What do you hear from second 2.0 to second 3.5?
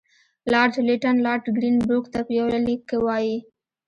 ته په یوه لیک کې وایي.